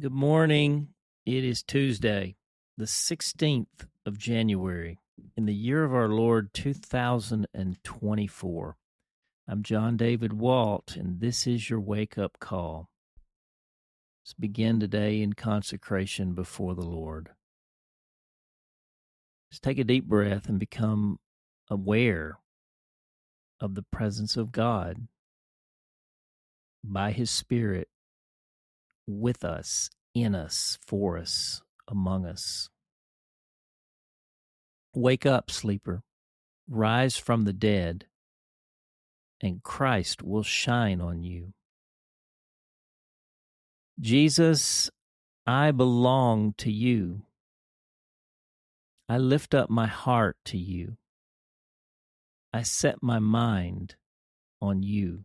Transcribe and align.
Good 0.00 0.12
morning. 0.12 0.90
It 1.26 1.42
is 1.42 1.64
Tuesday, 1.64 2.36
the 2.76 2.84
16th 2.84 3.88
of 4.06 4.16
January, 4.16 5.00
in 5.36 5.46
the 5.46 5.54
year 5.54 5.82
of 5.82 5.92
our 5.92 6.06
Lord 6.06 6.54
2024. 6.54 8.76
I'm 9.48 9.62
John 9.64 9.96
David 9.96 10.34
Walt, 10.34 10.94
and 10.94 11.18
this 11.18 11.48
is 11.48 11.68
your 11.68 11.80
wake 11.80 12.16
up 12.16 12.38
call. 12.38 12.90
Let's 14.22 14.34
begin 14.34 14.78
today 14.78 15.20
in 15.20 15.32
consecration 15.32 16.32
before 16.32 16.76
the 16.76 16.86
Lord. 16.86 17.30
Just 19.50 19.64
take 19.64 19.80
a 19.80 19.84
deep 19.84 20.04
breath 20.04 20.48
and 20.48 20.60
become 20.60 21.18
aware 21.68 22.38
of 23.58 23.74
the 23.74 23.84
presence 23.90 24.36
of 24.36 24.52
God 24.52 25.08
by 26.84 27.10
His 27.10 27.32
Spirit 27.32 27.88
with 29.08 29.44
us, 29.44 29.88
in 30.14 30.34
us, 30.34 30.78
for 30.86 31.16
us, 31.16 31.62
among 31.88 32.26
us. 32.26 32.68
Wake 34.94 35.24
up, 35.24 35.50
sleeper. 35.50 36.02
Rise 36.68 37.16
from 37.16 37.44
the 37.44 37.52
dead, 37.52 38.04
and 39.40 39.62
Christ 39.62 40.22
will 40.22 40.42
shine 40.42 41.00
on 41.00 41.22
you. 41.22 41.54
Jesus, 43.98 44.90
I 45.46 45.70
belong 45.70 46.52
to 46.58 46.70
you. 46.70 47.22
I 49.08 49.16
lift 49.16 49.54
up 49.54 49.70
my 49.70 49.86
heart 49.86 50.36
to 50.46 50.58
you. 50.58 50.98
I 52.52 52.62
set 52.62 53.02
my 53.02 53.18
mind 53.18 53.96
on 54.60 54.82
you. 54.82 55.24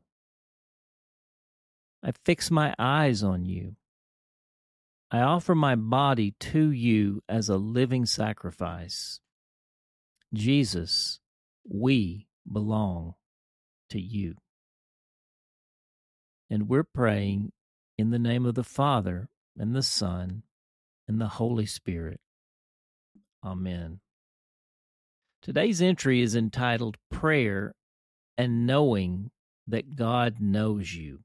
I 2.03 2.11
fix 2.25 2.51
my 2.51 2.75
eyes 2.77 3.23
on 3.23 3.45
you. 3.45 3.75
I 5.09 5.19
offer 5.21 5.55
my 5.55 5.75
body 5.75 6.33
to 6.39 6.71
you 6.71 7.21
as 7.29 7.47
a 7.47 7.55
living 7.55 8.05
sacrifice. 8.05 9.19
Jesus, 10.33 11.19
we 11.69 12.27
belong 12.51 13.13
to 13.91 14.01
you. 14.01 14.35
And 16.49 16.67
we're 16.67 16.83
praying 16.83 17.51
in 17.97 18.09
the 18.09 18.19
name 18.19 18.45
of 18.45 18.55
the 18.55 18.63
Father 18.63 19.29
and 19.57 19.75
the 19.75 19.83
Son 19.83 20.43
and 21.07 21.21
the 21.21 21.27
Holy 21.27 21.67
Spirit. 21.67 22.19
Amen. 23.45 23.99
Today's 25.41 25.81
entry 25.81 26.21
is 26.21 26.35
entitled 26.35 26.97
Prayer 27.11 27.75
and 28.37 28.65
Knowing 28.65 29.31
that 29.67 29.95
God 29.95 30.39
Knows 30.39 30.93
You. 30.93 31.19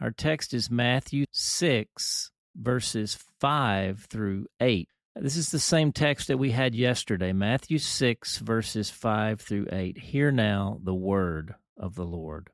Our 0.00 0.10
text 0.10 0.54
is 0.54 0.70
Matthew 0.70 1.26
6, 1.30 2.30
verses 2.56 3.18
5 3.38 4.06
through 4.08 4.46
8. 4.58 4.88
This 5.16 5.36
is 5.36 5.50
the 5.50 5.58
same 5.58 5.92
text 5.92 6.28
that 6.28 6.38
we 6.38 6.52
had 6.52 6.74
yesterday, 6.74 7.34
Matthew 7.34 7.78
6, 7.78 8.38
verses 8.38 8.88
5 8.88 9.42
through 9.42 9.66
8. 9.70 9.98
Hear 9.98 10.32
now 10.32 10.78
the 10.82 10.94
word 10.94 11.54
of 11.76 11.96
the 11.96 12.06
Lord. 12.06 12.48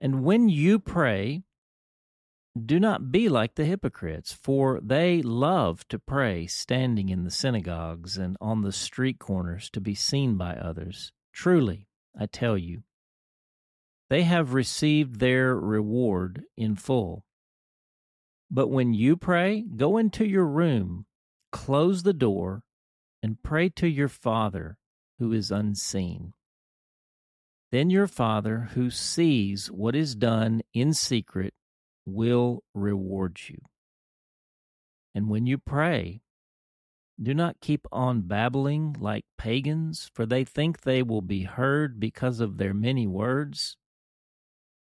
And 0.00 0.24
when 0.24 0.48
you 0.48 0.80
pray, 0.80 1.44
do 2.60 2.80
not 2.80 3.12
be 3.12 3.28
like 3.28 3.54
the 3.54 3.64
hypocrites, 3.64 4.32
for 4.32 4.80
they 4.82 5.22
love 5.22 5.86
to 5.86 6.00
pray 6.00 6.48
standing 6.48 7.10
in 7.10 7.22
the 7.22 7.30
synagogues 7.30 8.18
and 8.18 8.36
on 8.40 8.62
the 8.62 8.72
street 8.72 9.20
corners 9.20 9.70
to 9.70 9.80
be 9.80 9.94
seen 9.94 10.36
by 10.36 10.54
others. 10.54 11.12
Truly, 11.32 11.86
I 12.18 12.26
tell 12.26 12.58
you, 12.58 12.82
they 14.10 14.24
have 14.24 14.54
received 14.54 15.20
their 15.20 15.56
reward 15.56 16.42
in 16.56 16.74
full. 16.74 17.24
But 18.50 18.66
when 18.66 18.92
you 18.92 19.16
pray, 19.16 19.62
go 19.76 19.96
into 19.96 20.26
your 20.26 20.46
room, 20.46 21.06
close 21.52 22.02
the 22.02 22.12
door, 22.12 22.64
and 23.22 23.42
pray 23.42 23.68
to 23.70 23.88
your 23.88 24.08
Father 24.08 24.76
who 25.20 25.32
is 25.32 25.52
unseen. 25.52 26.32
Then 27.70 27.88
your 27.88 28.08
Father 28.08 28.70
who 28.74 28.90
sees 28.90 29.70
what 29.70 29.94
is 29.94 30.16
done 30.16 30.62
in 30.74 30.92
secret 30.92 31.54
will 32.04 32.64
reward 32.74 33.38
you. 33.46 33.58
And 35.14 35.28
when 35.28 35.46
you 35.46 35.56
pray, 35.56 36.22
do 37.22 37.32
not 37.32 37.60
keep 37.60 37.86
on 37.92 38.22
babbling 38.22 38.96
like 38.98 39.24
pagans, 39.38 40.10
for 40.14 40.26
they 40.26 40.42
think 40.42 40.80
they 40.80 41.02
will 41.02 41.22
be 41.22 41.44
heard 41.44 42.00
because 42.00 42.40
of 42.40 42.56
their 42.56 42.74
many 42.74 43.06
words. 43.06 43.76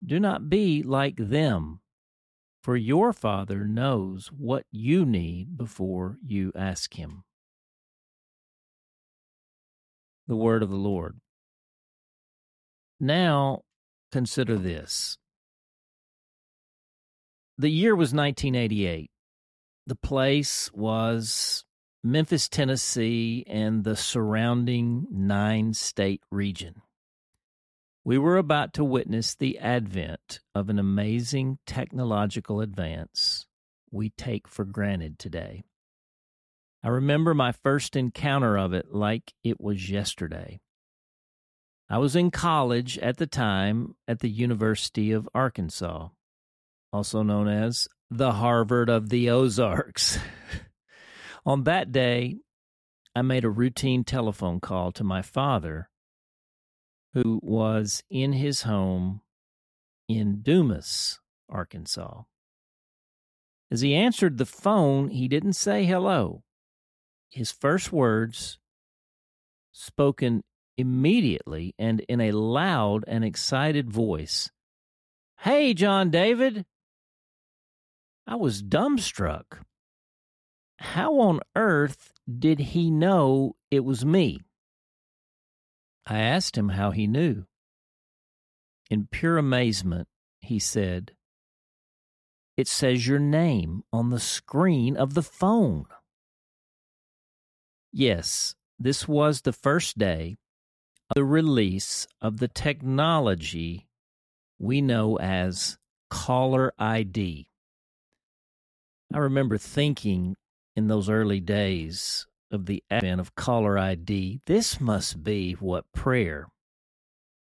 Do 0.05 0.19
not 0.19 0.49
be 0.49 0.83
like 0.83 1.15
them, 1.17 1.79
for 2.61 2.75
your 2.75 3.11
Father 3.11 3.65
knows 3.65 4.27
what 4.27 4.65
you 4.71 5.05
need 5.05 5.57
before 5.57 6.17
you 6.23 6.51
ask 6.55 6.93
Him. 6.93 7.23
The 10.27 10.35
Word 10.35 10.61
of 10.61 10.69
the 10.69 10.75
Lord. 10.75 11.19
Now, 12.99 13.61
consider 14.11 14.57
this. 14.57 15.17
The 17.57 17.69
year 17.69 17.95
was 17.95 18.13
1988. 18.13 19.09
The 19.87 19.95
place 19.95 20.71
was 20.73 21.63
Memphis, 22.03 22.47
Tennessee, 22.47 23.43
and 23.47 23.83
the 23.83 23.95
surrounding 23.95 25.07
nine 25.09 25.73
state 25.73 26.21
region. 26.31 26.81
We 28.07 28.19
were 28.19 28.37
about 28.37 28.73
to 28.73 28.83
witness 28.83 29.33
the 29.33 29.57
advent 29.57 30.39
of 30.53 30.69
an 30.69 30.77
amazing 30.77 31.57
technological 31.65 32.61
advance 32.61 33.47
we 33.89 34.11
take 34.11 34.47
for 34.47 34.63
granted 34.63 35.17
today. 35.17 35.63
I 36.83 36.89
remember 36.89 37.33
my 37.33 37.51
first 37.51 37.95
encounter 37.95 38.59
of 38.59 38.73
it 38.73 38.93
like 38.93 39.33
it 39.43 39.59
was 39.59 39.89
yesterday. 39.89 40.59
I 41.89 41.97
was 41.97 42.15
in 42.15 42.29
college 42.29 42.99
at 42.99 43.17
the 43.17 43.25
time 43.25 43.95
at 44.07 44.19
the 44.19 44.29
University 44.29 45.11
of 45.11 45.27
Arkansas, 45.33 46.09
also 46.93 47.23
known 47.23 47.47
as 47.47 47.87
the 48.11 48.33
Harvard 48.33 48.87
of 48.87 49.09
the 49.09 49.31
Ozarks. 49.31 50.19
On 51.45 51.63
that 51.63 51.91
day, 51.91 52.35
I 53.15 53.23
made 53.23 53.45
a 53.45 53.49
routine 53.49 54.03
telephone 54.03 54.59
call 54.59 54.91
to 54.91 55.03
my 55.03 55.23
father 55.23 55.89
who 57.15 57.39
was 57.41 58.03
in 58.09 58.33
his 58.33 58.63
home 58.63 59.21
in 60.07 60.41
Dumas, 60.41 61.21
Arkansas. 61.49 62.23
As 63.71 63.81
he 63.81 63.95
answered 63.95 64.37
the 64.37 64.45
phone, 64.45 65.09
he 65.09 65.29
didn't 65.29 65.53
say 65.53 65.85
hello. 65.85 66.43
His 67.31 67.51
first 67.51 67.91
words, 67.93 68.59
spoken 69.71 70.43
immediately 70.77 71.73
and 71.79 72.01
in 72.01 72.19
a 72.19 72.33
loud 72.33 73.05
and 73.07 73.23
excited 73.23 73.89
voice, 73.89 74.51
Hey, 75.39 75.73
John 75.73 76.09
David! 76.09 76.65
I 78.27 78.35
was 78.35 78.61
dumbstruck. 78.61 79.59
How 80.79 81.19
on 81.19 81.39
earth 81.55 82.11
did 82.27 82.59
he 82.59 82.91
know 82.91 83.55
it 83.71 83.85
was 83.85 84.03
me? 84.03 84.41
I 86.07 86.19
asked 86.19 86.57
him 86.57 86.69
how 86.69 86.91
he 86.91 87.07
knew. 87.07 87.45
In 88.89 89.07
pure 89.07 89.37
amazement, 89.37 90.07
he 90.41 90.59
said, 90.59 91.13
It 92.55 92.67
says 92.67 93.07
your 93.07 93.19
name 93.19 93.83
on 93.91 94.11
the 94.11 94.19
screen 94.19 94.95
of 94.95 95.15
the 95.15 95.23
phone. 95.23 95.85
Yes, 97.91 98.55
this 98.77 99.07
was 99.07 99.41
the 99.41 99.53
first 99.53 99.97
day 99.97 100.37
of 101.09 101.15
the 101.15 101.23
release 101.23 102.07
of 102.21 102.37
the 102.37 102.47
technology 102.47 103.87
we 104.59 104.81
know 104.81 105.17
as 105.17 105.77
caller 106.09 106.73
ID. 106.77 107.47
I 109.13 109.17
remember 109.17 109.57
thinking 109.57 110.35
in 110.75 110.87
those 110.87 111.09
early 111.09 111.39
days 111.39 112.27
of 112.51 112.65
the 112.65 112.83
advent 112.89 113.19
of 113.19 113.35
caller 113.35 113.77
ID, 113.77 114.41
this 114.45 114.79
must 114.79 115.23
be 115.23 115.53
what 115.53 115.91
prayer 115.93 116.47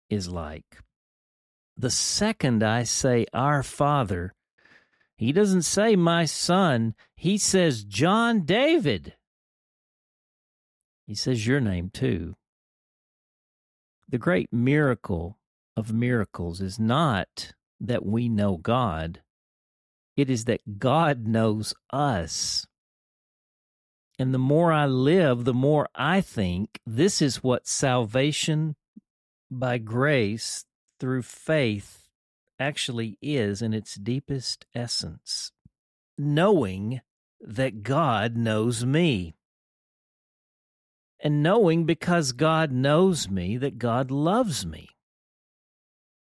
is 0.09 0.29
like. 0.29 0.79
The 1.75 1.89
second 1.89 2.63
I 2.63 2.83
say, 2.83 3.25
Our 3.33 3.61
Father, 3.63 4.33
he 5.17 5.31
doesn't 5.31 5.63
say, 5.63 5.95
My 5.95 6.25
son, 6.25 6.95
he 7.15 7.37
says, 7.37 7.83
John 7.83 8.45
David. 8.45 9.13
He 11.05 11.15
says 11.15 11.47
your 11.47 11.59
name 11.59 11.89
too. 11.89 12.35
The 14.09 14.17
great 14.17 14.51
miracle 14.51 15.37
of 15.75 15.93
miracles 15.93 16.61
is 16.61 16.79
not 16.79 17.53
that 17.79 18.05
we 18.05 18.29
know 18.29 18.57
God, 18.57 19.21
it 20.15 20.29
is 20.29 20.45
that 20.45 20.79
God 20.79 21.27
knows 21.27 21.73
us. 21.91 22.65
And 24.19 24.33
the 24.33 24.39
more 24.39 24.71
I 24.71 24.85
live, 24.85 25.45
the 25.45 25.53
more 25.53 25.87
I 25.93 26.21
think 26.21 26.79
this 26.85 27.21
is 27.21 27.43
what 27.43 27.67
salvation 27.67 28.75
by 29.51 29.77
grace 29.77 30.65
through 30.99 31.21
faith 31.21 32.07
actually 32.59 33.17
is 33.21 33.61
in 33.61 33.73
its 33.73 33.95
deepest 33.95 34.65
essence 34.73 35.51
knowing 36.17 37.01
that 37.39 37.83
God 37.83 38.35
knows 38.35 38.85
me. 38.85 39.35
And 41.19 41.41
knowing 41.41 41.85
because 41.85 42.31
God 42.31 42.71
knows 42.71 43.29
me 43.29 43.57
that 43.57 43.77
God 43.77 44.11
loves 44.11 44.65
me. 44.65 44.89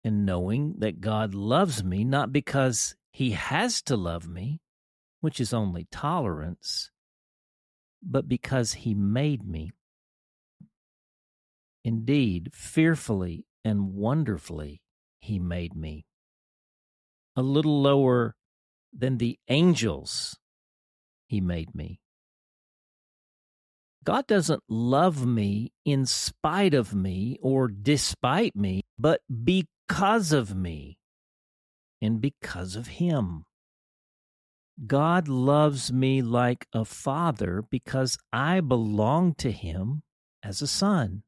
And 0.04 0.24
knowing 0.24 0.76
that 0.78 1.00
God 1.00 1.34
loves 1.34 1.84
me 1.84 2.04
not 2.04 2.32
because 2.32 2.94
he 3.10 3.32
has 3.32 3.82
to 3.82 3.96
love 3.96 4.28
me, 4.28 4.60
which 5.20 5.40
is 5.40 5.52
only 5.52 5.86
tolerance, 5.90 6.90
but 8.02 8.28
because 8.28 8.72
he 8.72 8.94
made 8.94 9.46
me. 9.46 9.70
Indeed, 11.84 12.50
fearfully 12.52 13.46
and 13.64 13.94
wonderfully 13.94 14.82
he 15.20 15.38
made 15.38 15.74
me. 15.74 16.06
A 17.36 17.42
little 17.42 17.80
lower 17.80 18.34
than 18.92 19.18
the 19.18 19.38
angels 19.48 20.38
he 21.28 21.40
made 21.40 21.74
me. 21.74 22.00
God 24.04 24.26
doesn't 24.26 24.62
love 24.68 25.26
me 25.26 25.72
in 25.84 26.06
spite 26.06 26.72
of 26.72 26.94
me 26.94 27.36
or 27.42 27.68
despite 27.68 28.56
me, 28.56 28.82
but 28.98 29.20
because 29.44 30.32
of 30.32 30.56
me 30.56 30.98
and 32.00 32.20
because 32.20 32.76
of 32.76 32.86
Him. 32.86 33.44
God 34.86 35.28
loves 35.28 35.92
me 35.92 36.22
like 36.22 36.66
a 36.72 36.84
father 36.84 37.64
because 37.68 38.16
I 38.32 38.60
belong 38.60 39.34
to 39.36 39.50
Him 39.50 40.02
as 40.42 40.62
a 40.62 40.66
son. 40.66 41.22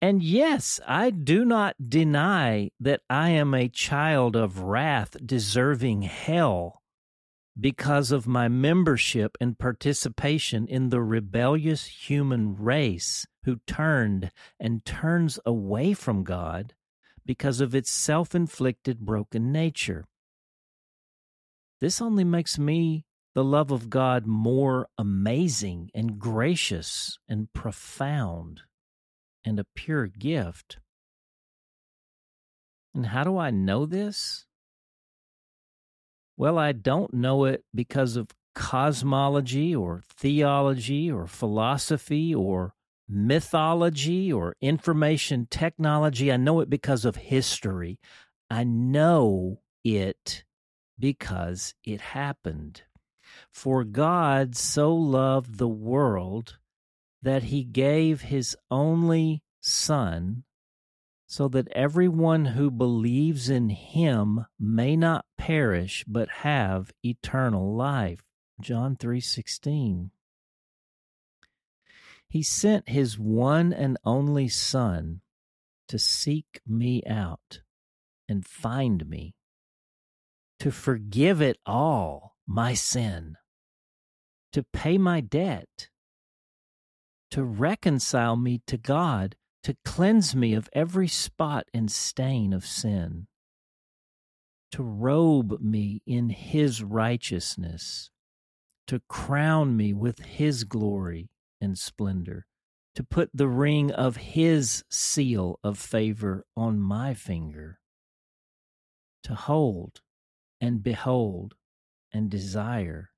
And 0.00 0.22
yes, 0.22 0.78
I 0.86 1.10
do 1.10 1.44
not 1.44 1.74
deny 1.88 2.70
that 2.78 3.00
I 3.08 3.30
am 3.30 3.54
a 3.54 3.68
child 3.68 4.36
of 4.36 4.60
wrath 4.60 5.16
deserving 5.24 6.02
hell 6.02 6.82
because 7.58 8.12
of 8.12 8.26
my 8.26 8.48
membership 8.48 9.36
and 9.40 9.58
participation 9.58 10.66
in 10.68 10.90
the 10.90 11.00
rebellious 11.00 11.86
human 11.86 12.54
race 12.54 13.26
who 13.44 13.56
turned 13.66 14.30
and 14.60 14.84
turns 14.84 15.38
away 15.46 15.94
from 15.94 16.22
God 16.22 16.74
because 17.24 17.60
of 17.60 17.74
its 17.74 17.90
self 17.90 18.34
inflicted 18.34 19.00
broken 19.00 19.50
nature. 19.50 20.04
This 21.80 22.00
only 22.00 22.24
makes 22.24 22.58
me 22.58 23.04
the 23.34 23.44
love 23.44 23.70
of 23.70 23.90
God 23.90 24.26
more 24.26 24.88
amazing 24.96 25.90
and 25.94 26.18
gracious 26.18 27.18
and 27.28 27.52
profound 27.52 28.62
and 29.44 29.60
a 29.60 29.66
pure 29.74 30.06
gift. 30.06 30.78
And 32.94 33.06
how 33.06 33.24
do 33.24 33.36
I 33.36 33.50
know 33.50 33.84
this? 33.84 34.46
Well, 36.38 36.58
I 36.58 36.72
don't 36.72 37.12
know 37.12 37.44
it 37.44 37.64
because 37.74 38.16
of 38.16 38.28
cosmology 38.54 39.76
or 39.76 40.02
theology 40.08 41.10
or 41.12 41.26
philosophy 41.26 42.34
or 42.34 42.72
mythology 43.06 44.32
or 44.32 44.56
information 44.62 45.46
technology. 45.50 46.32
I 46.32 46.38
know 46.38 46.60
it 46.60 46.70
because 46.70 47.04
of 47.04 47.16
history. 47.16 47.98
I 48.50 48.64
know 48.64 49.60
it 49.84 50.45
because 50.98 51.74
it 51.84 52.00
happened. 52.00 52.82
For 53.50 53.84
God 53.84 54.56
so 54.56 54.94
loved 54.94 55.58
the 55.58 55.68
world 55.68 56.58
that 57.22 57.44
he 57.44 57.64
gave 57.64 58.22
his 58.22 58.56
only 58.70 59.42
Son, 59.60 60.44
so 61.26 61.48
that 61.48 61.68
everyone 61.72 62.44
who 62.44 62.70
believes 62.70 63.50
in 63.50 63.68
him 63.68 64.46
may 64.60 64.96
not 64.96 65.26
perish 65.36 66.04
but 66.06 66.28
have 66.28 66.92
eternal 67.02 67.74
life. 67.74 68.22
John 68.60 68.96
3:16. 68.96 70.10
He 72.28 72.42
sent 72.42 72.88
his 72.88 73.18
one 73.18 73.72
and 73.72 73.98
only 74.04 74.48
son 74.48 75.22
to 75.88 75.98
seek 75.98 76.60
me 76.66 77.02
out 77.06 77.62
and 78.28 78.46
find 78.46 79.08
me, 79.08 79.34
to 80.60 80.70
forgive 80.70 81.40
it 81.40 81.58
all, 81.66 82.36
my 82.46 82.74
sin, 82.74 83.36
to 84.52 84.62
pay 84.62 84.98
my 84.98 85.20
debt 85.20 85.88
to 87.30 87.44
reconcile 87.44 88.36
me 88.36 88.62
to 88.66 88.76
God, 88.76 89.36
to 89.62 89.76
cleanse 89.84 90.34
me 90.34 90.54
of 90.54 90.68
every 90.72 91.08
spot 91.08 91.66
and 91.74 91.90
stain 91.90 92.52
of 92.52 92.64
sin, 92.64 93.26
to 94.70 94.82
robe 94.82 95.60
me 95.60 96.02
in 96.06 96.30
His 96.30 96.82
righteousness, 96.82 98.10
to 98.86 99.00
crown 99.08 99.76
me 99.76 99.92
with 99.92 100.20
His 100.20 100.64
glory 100.64 101.28
and 101.60 101.78
splendor, 101.78 102.46
to 102.94 103.02
put 103.02 103.30
the 103.34 103.48
ring 103.48 103.90
of 103.90 104.16
His 104.16 104.84
seal 104.88 105.58
of 105.64 105.78
favor 105.78 106.44
on 106.56 106.78
my 106.78 107.12
finger, 107.12 107.80
to 109.24 109.34
hold 109.34 110.00
and 110.60 110.82
behold 110.82 111.54
and 112.12 112.30
desire 112.30 113.10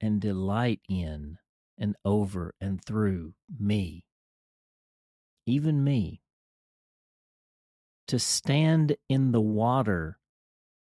and 0.00 0.20
delight 0.20 0.80
in 0.88 1.38
and 1.78 1.96
over 2.04 2.54
and 2.60 2.84
through 2.84 3.34
me, 3.58 4.04
even 5.46 5.82
me, 5.82 6.20
to 8.06 8.18
stand 8.18 8.96
in 9.08 9.32
the 9.32 9.40
water 9.40 10.18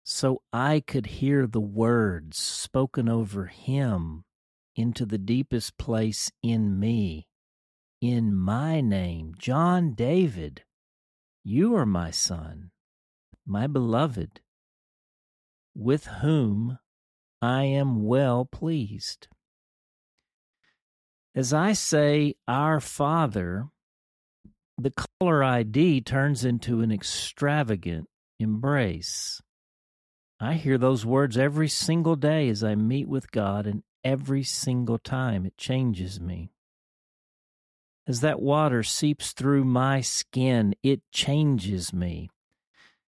so 0.03 0.41
I 0.51 0.81
could 0.85 1.05
hear 1.05 1.47
the 1.47 1.61
words 1.61 2.37
spoken 2.37 3.07
over 3.07 3.45
him 3.45 4.25
into 4.75 5.05
the 5.05 5.17
deepest 5.17 5.77
place 5.77 6.31
in 6.41 6.79
me, 6.79 7.27
in 8.01 8.35
my 8.35 8.81
name, 8.81 9.33
John 9.37 9.93
David. 9.93 10.63
You 11.43 11.75
are 11.75 11.85
my 11.85 12.11
son, 12.11 12.71
my 13.45 13.67
beloved, 13.67 14.41
with 15.75 16.05
whom 16.05 16.79
I 17.41 17.63
am 17.63 18.03
well 18.03 18.45
pleased. 18.45 19.27
As 21.35 21.53
I 21.53 21.73
say, 21.73 22.35
Our 22.47 22.79
Father, 22.79 23.67
the 24.77 24.93
caller 25.19 25.43
ID 25.43 26.01
turns 26.01 26.45
into 26.45 26.81
an 26.81 26.91
extravagant 26.91 28.07
embrace. 28.39 29.41
I 30.39 30.55
hear 30.55 30.77
those 30.77 31.05
words 31.05 31.37
every 31.37 31.69
single 31.69 32.15
day 32.15 32.49
as 32.49 32.63
I 32.63 32.75
meet 32.75 33.07
with 33.07 33.31
God, 33.31 33.65
and 33.65 33.83
every 34.03 34.43
single 34.43 34.97
time 34.97 35.45
it 35.45 35.57
changes 35.57 36.19
me. 36.19 36.51
As 38.05 38.19
that 38.21 38.41
water 38.41 38.83
seeps 38.83 39.31
through 39.31 39.63
my 39.63 40.01
skin, 40.01 40.75
it 40.83 41.01
changes 41.11 41.93
me. 41.93 42.29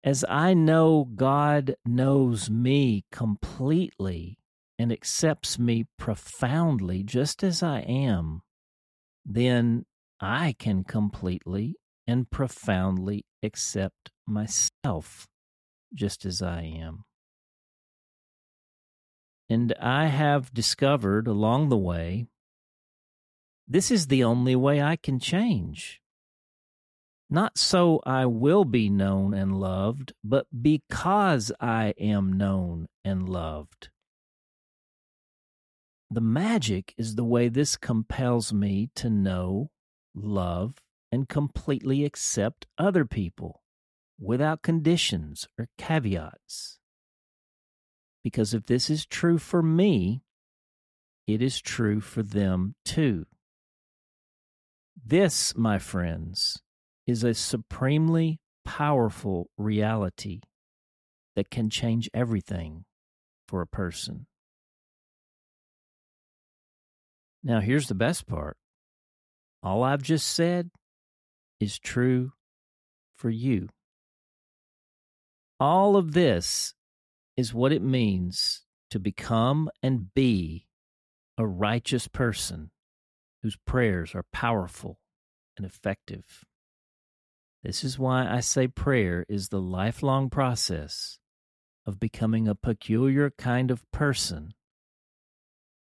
As 0.07 0.25
I 0.29 0.55
know 0.55 1.11
God 1.17 1.75
knows 1.85 2.49
me 2.49 3.05
completely, 3.11 4.39
and 4.79 4.93
accepts 4.93 5.59
me 5.59 5.87
profoundly 5.99 7.03
just 7.03 7.43
as 7.43 7.63
I 7.63 7.81
am, 7.81 8.43
then 9.25 9.85
I 10.21 10.55
can 10.59 10.85
completely 10.85 11.75
and 12.07 12.31
profoundly 12.31 13.25
accept 13.43 14.13
myself 14.27 15.27
just 15.95 16.25
as 16.25 16.43
I 16.43 16.63
am. 16.63 17.05
And 19.49 19.75
I 19.81 20.07
have 20.07 20.53
discovered 20.53 21.27
along 21.27 21.69
the 21.69 21.77
way 21.77 22.27
this 23.69 23.91
is 23.91 24.07
the 24.07 24.23
only 24.23 24.55
way 24.55 24.81
I 24.81 24.95
can 24.95 25.19
change. 25.19 26.01
Not 27.29 27.59
so 27.59 28.01
I 28.07 28.27
will 28.27 28.65
be 28.65 28.89
known 28.89 29.35
and 29.35 29.59
loved, 29.59 30.13
but 30.23 30.47
because 30.63 31.51
I 31.61 31.93
am 31.99 32.33
known 32.33 32.87
and 33.05 33.29
loved. 33.29 33.91
The 36.09 36.21
magic 36.21 36.95
is 36.97 37.17
the 37.17 37.25
way 37.25 37.49
this 37.49 37.77
compels 37.77 38.53
me 38.53 38.91
to 38.95 39.11
know, 39.11 39.71
love, 40.15 40.77
and 41.11 41.29
completely 41.29 42.05
accept 42.05 42.67
other 42.79 43.05
people 43.05 43.63
without 44.21 44.63
conditions 44.63 45.49
or 45.59 45.69
caveats. 45.77 46.79
Because 48.23 48.55
if 48.55 48.67
this 48.67 48.89
is 48.89 49.05
true 49.05 49.39
for 49.39 49.63
me, 49.63 50.23
it 51.27 51.43
is 51.43 51.61
true 51.61 52.01
for 52.01 52.23
them 52.23 52.77
too. 52.85 53.27
This, 55.05 55.57
my 55.57 55.79
friends, 55.79 56.63
is 57.07 57.23
a 57.23 57.35
supremely 57.35 58.41
powerful 58.65 59.49
reality 59.57 60.41
that 61.37 61.51
can 61.51 61.71
change 61.71 62.11
everything 62.13 62.85
for 63.47 63.61
a 63.61 63.67
person. 63.67 64.27
Now, 67.45 67.61
here's 67.61 67.89
the 67.89 67.95
best 67.95 68.27
part 68.27 68.57
all 69.63 69.83
I've 69.83 70.03
just 70.03 70.29
said 70.29 70.71
is 71.61 71.79
true 71.79 72.33
for 73.17 73.31
you. 73.31 73.69
All 75.59 75.97
of 75.97 76.13
this 76.13 76.75
is 77.37 77.55
what 77.55 77.73
it 77.73 77.83
means 77.83 78.63
to 78.91 78.99
become 78.99 79.71
and 79.83 80.13
be 80.15 80.67
a 81.39 81.47
righteous 81.47 82.09
person 82.09 82.71
whose 83.43 83.57
prayers 83.67 84.15
are 84.15 84.25
powerful 84.33 84.99
and 85.57 85.67
effective. 85.67 86.45
This 87.67 87.83
is 87.83 87.99
why 87.99 88.33
I 88.33 88.39
say 88.39 88.69
prayer 88.69 89.27
is 89.29 89.49
the 89.49 89.61
lifelong 89.61 90.31
process 90.31 91.19
of 91.85 91.99
becoming 91.99 92.47
a 92.47 92.55
peculiar 92.55 93.31
kind 93.31 93.73
of 93.73 93.91
person 93.91 94.55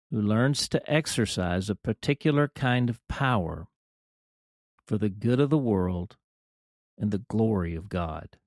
who 0.08 0.22
learns 0.22 0.68
to 0.68 0.90
exercise 0.90 1.68
a 1.68 1.74
particular 1.74 2.46
kind 2.46 2.88
of 2.88 3.00
power 3.08 3.66
for 4.86 4.96
the 4.96 5.08
good 5.08 5.40
of 5.40 5.50
the 5.50 5.58
world 5.58 6.18
and 6.96 7.10
the 7.10 7.24
glory 7.28 7.74
of 7.74 7.88
God. 7.88 8.38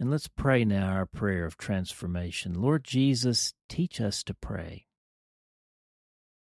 And 0.00 0.10
let's 0.10 0.28
pray 0.28 0.64
now 0.64 0.88
our 0.88 1.04
prayer 1.04 1.44
of 1.44 1.58
transformation. 1.58 2.54
Lord 2.54 2.84
Jesus, 2.84 3.52
teach 3.68 4.00
us 4.00 4.22
to 4.22 4.32
pray. 4.32 4.86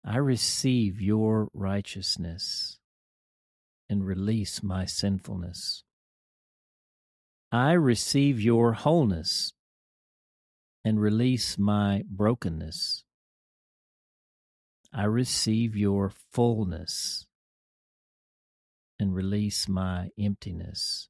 I 0.03 0.17
receive 0.17 1.01
your 1.01 1.49
righteousness 1.51 2.77
and 3.89 4.05
release 4.05 4.63
my 4.63 4.85
sinfulness. 4.85 5.83
I 7.51 7.73
receive 7.73 8.41
your 8.41 8.73
wholeness 8.73 9.53
and 10.83 10.99
release 10.99 11.57
my 11.57 12.03
brokenness. 12.09 13.03
I 14.93 15.03
receive 15.03 15.75
your 15.75 16.11
fullness 16.31 17.25
and 18.99 19.13
release 19.13 19.67
my 19.67 20.09
emptiness. 20.19 21.09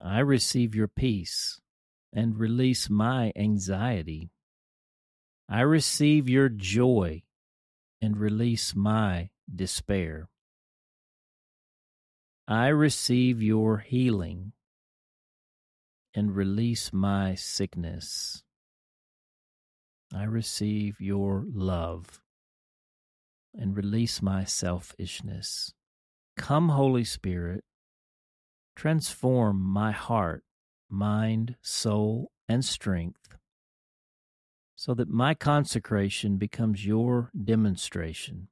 I 0.00 0.20
receive 0.20 0.74
your 0.74 0.88
peace 0.88 1.60
and 2.12 2.38
release 2.38 2.88
my 2.88 3.32
anxiety. 3.36 4.30
I 5.48 5.60
receive 5.62 6.28
your 6.28 6.48
joy 6.48 7.22
and 8.00 8.16
release 8.16 8.74
my 8.74 9.30
despair. 9.52 10.28
I 12.50 12.68
receive 12.68 13.42
your 13.42 13.76
healing 13.76 14.52
and 16.14 16.34
release 16.34 16.94
my 16.94 17.34
sickness. 17.34 18.42
I 20.14 20.24
receive 20.24 20.98
your 20.98 21.44
love 21.46 22.22
and 23.54 23.76
release 23.76 24.22
my 24.22 24.44
selfishness. 24.44 25.74
Come, 26.38 26.70
Holy 26.70 27.04
Spirit, 27.04 27.64
transform 28.74 29.60
my 29.60 29.92
heart, 29.92 30.42
mind, 30.88 31.56
soul, 31.60 32.30
and 32.48 32.64
strength 32.64 33.36
so 34.74 34.94
that 34.94 35.10
my 35.10 35.34
consecration 35.34 36.38
becomes 36.38 36.86
your 36.86 37.30
demonstration, 37.44 38.48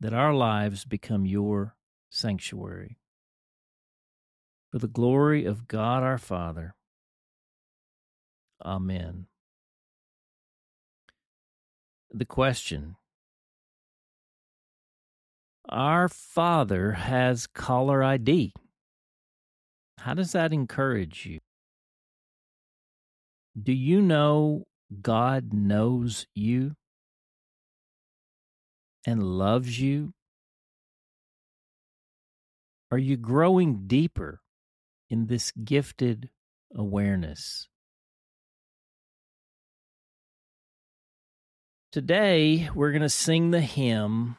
that 0.00 0.12
our 0.12 0.34
lives 0.34 0.84
become 0.84 1.26
your 1.26 1.76
sanctuary. 2.10 2.98
For 4.70 4.78
the 4.78 4.88
glory 4.88 5.44
of 5.44 5.66
God 5.66 6.02
our 6.02 6.18
Father. 6.18 6.74
Amen. 8.64 9.26
The 12.12 12.24
question 12.24 12.96
Our 15.68 16.08
Father 16.08 16.92
has 16.92 17.46
caller 17.46 18.02
ID. 18.02 18.52
How 19.98 20.14
does 20.14 20.32
that 20.32 20.52
encourage 20.52 21.26
you? 21.26 21.38
Do 23.60 23.72
you 23.72 24.00
know 24.00 24.66
God 25.02 25.52
knows 25.52 26.26
you 26.34 26.76
and 29.04 29.22
loves 29.22 29.80
you? 29.80 30.12
Are 32.90 32.98
you 32.98 33.16
growing 33.16 33.86
deeper 33.86 34.40
in 35.10 35.26
this 35.26 35.52
gifted 35.52 36.30
awareness? 36.74 37.68
Today, 41.92 42.68
we're 42.74 42.92
going 42.92 43.02
to 43.02 43.08
sing 43.08 43.50
the 43.50 43.60
hymn, 43.60 44.36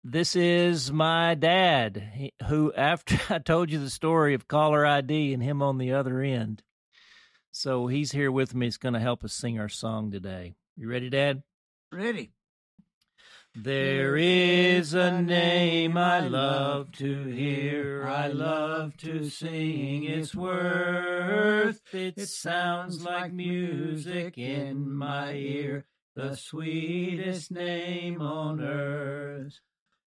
this 0.03 0.35
is 0.35 0.93
my 0.93 1.35
dad, 1.35 2.31
who, 2.47 2.71
after 2.73 3.19
I 3.33 3.39
told 3.39 3.69
you 3.69 3.79
the 3.79 3.89
story 3.89 4.33
of 4.33 4.47
caller 4.47 4.85
ID 4.85 5.33
and 5.33 5.43
him 5.43 5.61
on 5.61 5.77
the 5.77 5.93
other 5.93 6.21
end, 6.21 6.63
so 7.59 7.87
he's 7.87 8.13
here 8.13 8.31
with 8.31 8.55
me. 8.55 8.67
He's 8.67 8.77
going 8.77 8.93
to 8.93 9.01
help 9.01 9.25
us 9.25 9.33
sing 9.33 9.59
our 9.59 9.67
song 9.67 10.11
today. 10.11 10.55
You 10.77 10.89
ready, 10.89 11.09
Dad? 11.09 11.43
Ready. 11.91 12.31
There 13.53 14.15
is 14.15 14.93
a 14.93 15.21
name 15.21 15.97
I 15.97 16.21
love 16.21 16.93
to 16.93 17.25
hear, 17.25 18.07
I 18.07 18.27
love 18.27 18.95
to 18.97 19.29
sing 19.29 20.05
its 20.05 20.33
worth. 20.33 21.81
It 21.91 22.21
sounds 22.29 23.03
like 23.03 23.33
music 23.33 24.37
in 24.37 24.93
my 24.93 25.33
ear, 25.33 25.85
the 26.15 26.37
sweetest 26.37 27.51
name 27.51 28.21
on 28.21 28.61
earth. 28.61 29.59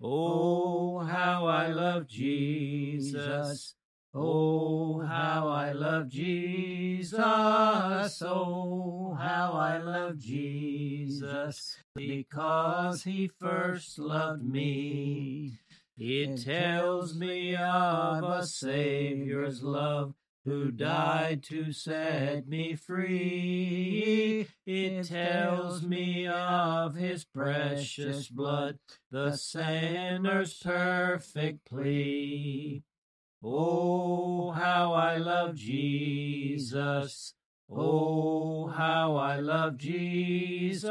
Oh, 0.03 0.99
oh, 0.99 0.99
how 0.99 1.47
I 1.47 1.69
love 1.69 2.07
Jesus. 2.09 3.75
Oh, 4.15 5.01
how 5.01 5.49
I 5.49 5.73
love 5.73 6.09
Jesus. 6.09 7.21
Oh, 7.21 9.17
how 9.19 9.53
I 9.53 9.79
love 9.79 10.19
Jesus. 10.19 11.77
Because 11.95 13.03
he 13.05 13.31
first 13.39 13.99
loved 13.99 14.43
me. 14.45 15.59
It 15.99 16.45
tells 16.45 17.15
me 17.15 17.55
of 17.57 18.25
a 18.25 18.47
Savior's 18.47 19.63
love 19.63 20.15
who 20.45 20.71
died 20.71 21.43
to 21.43 21.73
set 21.73 22.49
me 22.49 22.75
free. 22.75 24.49
It 24.65 25.05
tells 25.07 25.83
me 25.83 26.27
of 26.27 26.95
his 26.95 27.25
precious 27.25 28.29
blood, 28.29 28.79
the 29.11 29.37
sinner's 29.37 30.55
perfect 30.55 31.67
plea. 31.67 32.83
Oh, 33.43 34.51
how 34.51 34.93
I 34.95 35.17
love 35.19 35.55
Jesus. 35.55 37.35
Oh, 37.71 38.67
how 38.67 39.15
I 39.17 39.39
love 39.39 39.77
Jesus. 39.77 40.91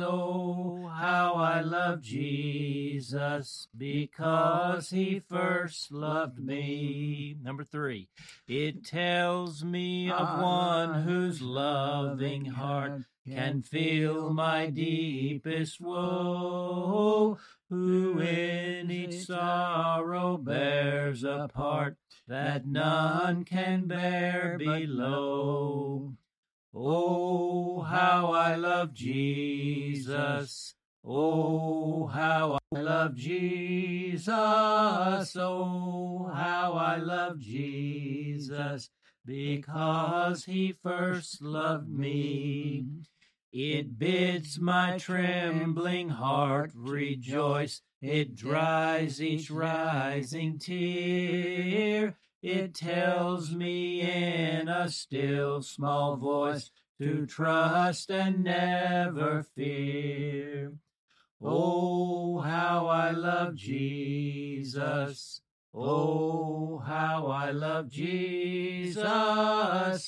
Oh, 0.00 0.90
how 0.92 1.34
I 1.34 1.60
love 1.60 2.00
Jesus 2.00 3.68
because 3.76 4.90
he 4.90 5.20
first 5.28 5.92
loved 5.92 6.40
me. 6.40 7.36
Number 7.40 7.62
three, 7.62 8.08
it 8.48 8.84
tells 8.84 9.62
me 9.62 10.10
of 10.10 10.40
one 10.40 11.02
whose 11.02 11.40
loving 11.40 12.46
heart 12.46 13.02
can 13.34 13.62
feel 13.62 14.32
my 14.32 14.70
deepest 14.70 15.80
woe, 15.80 17.38
who 17.68 18.18
in 18.20 18.90
each 18.90 19.26
sorrow 19.26 20.36
bears 20.36 21.24
a 21.24 21.48
part 21.52 21.96
that 22.26 22.66
none 22.66 23.44
can 23.44 23.86
bear 23.86 24.56
below. 24.58 26.14
Oh, 26.74 27.80
how 27.80 28.32
I 28.32 28.54
love 28.56 28.92
Jesus. 28.94 30.74
Oh, 31.04 32.06
how 32.06 32.58
I 32.74 32.80
love 32.80 33.14
Jesus. 33.14 34.36
Oh, 35.36 36.30
how 36.34 36.72
I 36.74 36.96
love 36.96 37.38
Jesus. 37.38 38.90
Because 39.24 40.44
he 40.44 40.74
first 40.82 41.42
loved 41.42 41.88
me. 41.88 42.84
It 43.52 43.98
bids 43.98 44.60
my 44.60 44.98
trembling 44.98 46.10
heart 46.10 46.70
rejoice. 46.74 47.80
It 48.02 48.36
dries 48.36 49.22
each 49.22 49.50
rising 49.50 50.58
tear. 50.58 52.16
It 52.42 52.74
tells 52.74 53.54
me 53.54 54.02
in 54.02 54.68
a 54.68 54.90
still 54.90 55.62
small 55.62 56.16
voice 56.16 56.70
to 57.00 57.24
trust 57.24 58.10
and 58.10 58.44
never 58.44 59.42
fear. 59.42 60.74
Oh, 61.40 62.40
how 62.40 62.86
I 62.86 63.12
love 63.12 63.54
Jesus. 63.54 65.40
Oh, 65.80 66.78
how 66.78 67.28
I 67.28 67.52
love 67.52 67.88
Jesus. 67.88 69.04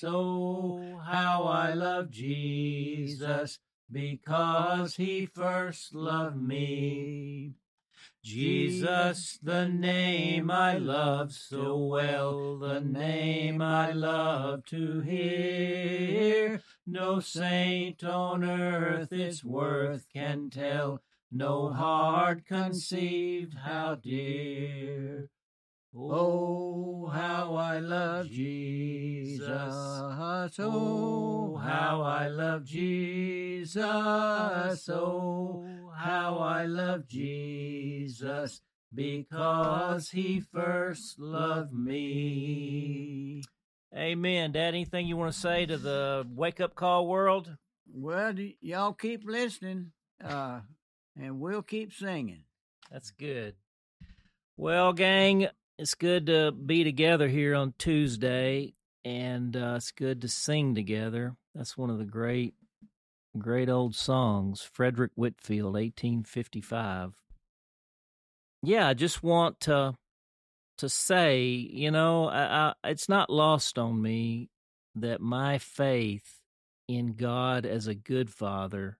Oh, 0.05 1.01
how 1.07 1.45
I 1.45 1.75
love 1.75 2.11
Jesus 2.11 3.61
because 3.89 4.97
he 4.97 5.27
first 5.27 5.95
loved 5.95 6.43
me. 6.43 7.53
Jesus, 8.25 9.39
the 9.41 9.69
name 9.69 10.51
I 10.51 10.77
love 10.77 11.33
so 11.33 11.77
well, 11.77 12.59
the 12.59 12.81
name 12.81 13.63
I 13.63 13.93
love 13.93 14.65
to 14.67 15.01
hear. 15.03 16.61
No 16.85 17.21
saint 17.21 18.03
on 18.03 18.43
earth 18.43 19.13
its 19.13 19.45
worth 19.45 20.07
can 20.13 20.51
tell, 20.51 21.01
no 21.31 21.73
heart 21.73 22.45
conceived 22.45 23.55
how 23.55 23.95
dear. 23.95 25.31
Oh, 25.97 27.07
how 27.07 27.57
I 27.57 27.81
love 27.81 28.29
Jesus. 28.29 29.49
Oh, 30.61 31.57
how 31.61 32.03
I 32.03 32.29
love 32.29 32.65
Jesus. 32.65 33.85
Oh, 33.85 35.65
how 35.97 36.39
I 36.39 36.67
love 36.67 37.09
Jesus 37.09 38.61
because 38.95 40.11
he 40.11 40.41
first 40.41 41.19
loved 41.19 41.73
me. 41.73 43.43
Amen. 43.93 44.53
Dad, 44.53 44.69
anything 44.69 45.09
you 45.09 45.17
want 45.17 45.33
to 45.33 45.39
say 45.39 45.67
to 45.67 45.77
the 45.77 46.25
wake 46.33 46.61
up 46.61 46.77
call 46.77 47.09
world? 47.09 47.57
Well, 47.93 48.35
y'all 48.61 48.93
keep 48.93 49.25
listening, 49.25 49.91
uh, 50.25 50.61
and 51.17 51.41
we'll 51.41 51.63
keep 51.63 51.93
singing. 51.93 52.45
That's 52.93 53.11
good. 53.11 53.57
Well, 54.57 54.93
gang, 54.93 55.49
it's 55.81 55.95
good 55.95 56.27
to 56.27 56.53
be 56.53 56.85
together 56.85 57.27
here 57.27 57.55
on 57.55 57.73
Tuesday, 57.79 58.75
and 59.03 59.57
uh, 59.57 59.75
it's 59.77 59.93
good 59.93 60.21
to 60.21 60.29
sing 60.29 60.75
together. 60.75 61.37
That's 61.55 61.75
one 61.77 61.89
of 61.89 61.97
the 61.97 62.05
great, 62.05 62.53
great 63.39 63.71
old 63.71 63.95
songs, 63.95 64.61
Frederick 64.61 65.13
Whitfield, 65.15 65.73
1855. 65.73 67.15
Yeah, 68.63 68.89
I 68.89 68.95
just 68.95 69.23
want 69.23 69.61
to 69.61 69.95
to 70.79 70.89
say, 70.91 71.45
you 71.45 71.91
know, 71.91 72.27
I, 72.27 72.75
I, 72.85 72.91
it's 72.91 73.09
not 73.09 73.31
lost 73.31 73.79
on 73.79 74.03
me 74.03 74.51
that 74.97 75.23
my 75.23 75.57
faith 75.57 76.41
in 76.89 77.15
God 77.15 77.65
as 77.65 77.87
a 77.87 77.95
good 77.95 78.29
father 78.29 78.99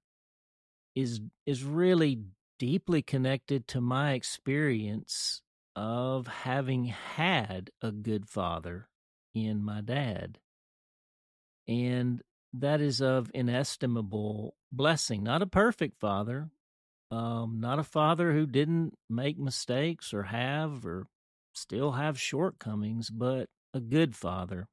is 0.97 1.21
is 1.45 1.63
really 1.63 2.23
deeply 2.59 3.03
connected 3.03 3.69
to 3.69 3.83
my 3.83 4.13
experience 4.13 5.43
of 5.77 6.27
having 6.27 6.87
had 6.87 7.71
a 7.83 7.93
good 7.93 8.29
father 8.29 8.89
in 9.35 9.65
my 9.65 9.81
dad. 9.81 10.39
And 11.69 12.23
that 12.53 12.81
is 12.81 13.01
of 13.01 13.31
inestimable 13.33 14.57
blessing. 14.73 15.23
Not 15.23 15.43
a 15.43 15.47
perfect 15.47 16.01
father, 16.01 16.51
um, 17.11 17.59
not 17.61 17.79
a 17.79 17.85
father 17.85 18.33
who 18.33 18.47
didn't 18.47 18.95
make 19.09 19.39
mistakes 19.39 20.13
or 20.13 20.25
have 20.25 20.85
or 20.85 21.07
still 21.53 21.93
have 21.93 22.21
shortcomings, 22.21 23.11
but 23.11 23.49
a 23.73 23.81
good 23.81 24.17
father. 24.17 24.69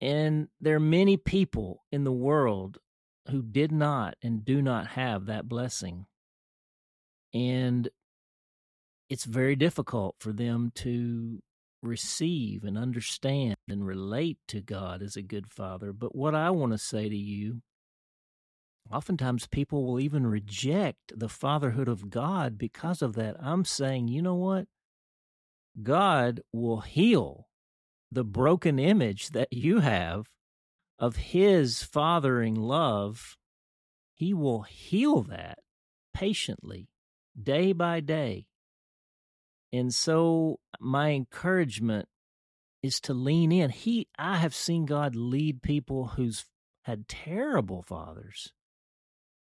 And 0.00 0.48
there 0.60 0.76
are 0.76 0.80
many 0.80 1.16
people 1.16 1.84
in 1.90 2.04
the 2.04 2.12
world 2.12 2.78
who 3.30 3.42
did 3.42 3.72
not 3.72 4.14
and 4.22 4.44
do 4.44 4.62
not 4.62 4.88
have 4.88 5.26
that 5.26 5.48
blessing. 5.48 6.06
And 7.34 7.88
it's 9.08 9.24
very 9.24 9.56
difficult 9.56 10.16
for 10.18 10.32
them 10.32 10.70
to 10.76 11.40
receive 11.82 12.64
and 12.64 12.76
understand 12.76 13.56
and 13.68 13.86
relate 13.86 14.38
to 14.48 14.60
God 14.60 15.02
as 15.02 15.16
a 15.16 15.22
good 15.22 15.50
father. 15.50 15.92
But 15.92 16.14
what 16.14 16.34
I 16.34 16.50
want 16.50 16.72
to 16.72 16.78
say 16.78 17.08
to 17.08 17.16
you, 17.16 17.62
oftentimes 18.90 19.46
people 19.46 19.86
will 19.86 20.00
even 20.00 20.26
reject 20.26 21.12
the 21.18 21.28
fatherhood 21.28 21.88
of 21.88 22.10
God 22.10 22.58
because 22.58 23.00
of 23.00 23.14
that. 23.14 23.36
I'm 23.40 23.64
saying, 23.64 24.08
you 24.08 24.22
know 24.22 24.34
what? 24.34 24.66
God 25.82 26.40
will 26.52 26.80
heal 26.80 27.46
the 28.10 28.24
broken 28.24 28.78
image 28.78 29.30
that 29.30 29.52
you 29.52 29.80
have 29.80 30.26
of 30.98 31.16
his 31.16 31.82
fathering 31.82 32.54
love. 32.54 33.36
He 34.14 34.34
will 34.34 34.62
heal 34.62 35.22
that 35.22 35.58
patiently, 36.12 36.88
day 37.40 37.72
by 37.72 38.00
day 38.00 38.46
and 39.72 39.92
so 39.92 40.60
my 40.80 41.10
encouragement 41.10 42.08
is 42.82 43.00
to 43.00 43.14
lean 43.14 43.52
in. 43.52 43.70
He 43.70 44.08
I 44.18 44.36
have 44.36 44.54
seen 44.54 44.86
God 44.86 45.14
lead 45.16 45.62
people 45.62 46.08
who's 46.08 46.44
had 46.82 47.08
terrible 47.08 47.82
fathers 47.82 48.52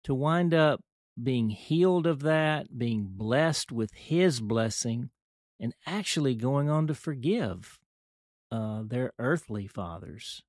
to 0.03 0.13
wind 0.13 0.53
up 0.53 0.82
being 1.21 1.49
healed 1.49 2.08
of 2.08 2.21
that, 2.21 2.77
being 2.77 3.08
blessed 3.10 3.71
with 3.71 3.93
his 3.93 4.39
blessing, 4.39 5.10
and 5.60 5.73
actually 5.86 6.36
going 6.36 6.69
on 6.69 6.88
to 6.88 6.93
forgive 6.95 7.79
uh, 8.51 8.84
their 8.86 9.12
earthly 9.19 9.67
fathers. 9.67 10.41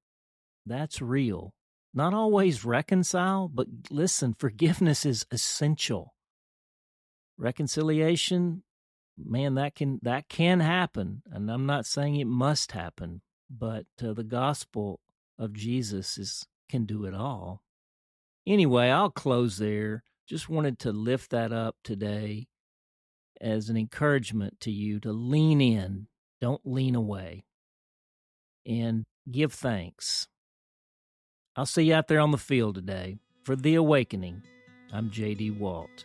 That's 0.64 1.02
real. 1.02 1.52
Not 1.92 2.14
always 2.14 2.64
reconcile, 2.64 3.48
but 3.48 3.66
listen, 3.90 4.34
forgiveness 4.38 5.04
is 5.04 5.26
essential. 5.32 6.14
Reconciliation 7.36 8.62
man, 9.24 9.54
that 9.54 9.74
can 9.74 9.98
that 10.02 10.28
can 10.28 10.60
happen, 10.60 11.22
and 11.30 11.50
I'm 11.50 11.66
not 11.66 11.86
saying 11.86 12.16
it 12.16 12.26
must 12.26 12.72
happen, 12.72 13.22
but 13.50 13.86
uh, 14.02 14.12
the 14.12 14.24
gospel 14.24 15.00
of 15.38 15.52
Jesus 15.52 16.18
is 16.18 16.46
can 16.68 16.84
do 16.84 17.04
it 17.04 17.14
all. 17.14 17.62
Anyway, 18.46 18.88
I'll 18.88 19.10
close 19.10 19.58
there. 19.58 20.02
Just 20.26 20.48
wanted 20.48 20.78
to 20.80 20.92
lift 20.92 21.30
that 21.30 21.52
up 21.52 21.76
today 21.82 22.46
as 23.40 23.68
an 23.68 23.76
encouragement 23.76 24.60
to 24.60 24.70
you 24.70 25.00
to 25.00 25.12
lean 25.12 25.60
in, 25.60 26.06
don't 26.40 26.60
lean 26.64 26.94
away, 26.94 27.44
and 28.66 29.04
give 29.30 29.52
thanks. 29.52 30.28
I'll 31.56 31.66
see 31.66 31.84
you 31.84 31.94
out 31.94 32.08
there 32.08 32.20
on 32.20 32.30
the 32.30 32.38
field 32.38 32.76
today 32.76 33.18
for 33.42 33.56
the 33.56 33.74
awakening. 33.74 34.42
I'm 34.92 35.10
JD 35.10 35.58
Walt. 35.58 36.04